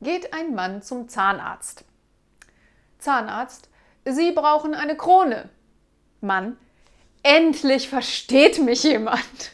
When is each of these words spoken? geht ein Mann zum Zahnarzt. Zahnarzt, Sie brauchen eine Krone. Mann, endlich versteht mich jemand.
geht 0.00 0.32
ein 0.32 0.54
Mann 0.54 0.82
zum 0.82 1.08
Zahnarzt. 1.08 1.84
Zahnarzt, 2.98 3.68
Sie 4.04 4.32
brauchen 4.32 4.74
eine 4.74 4.96
Krone. 4.96 5.48
Mann, 6.20 6.56
endlich 7.22 7.88
versteht 7.88 8.58
mich 8.60 8.84
jemand. 8.84 9.52